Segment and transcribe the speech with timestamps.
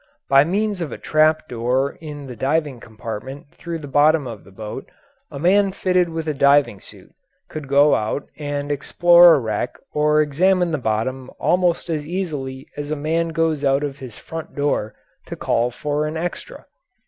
[0.27, 4.51] By means of a trap door in the diving compartment through the bottom of the
[4.51, 4.89] boat
[5.29, 7.13] a man fitted with a diving suit
[7.49, 12.89] could go out and explore a wreck or examine the bottom almost as easily as
[12.89, 14.95] a man goes out of his front door
[15.27, 16.65] to call for an "extra."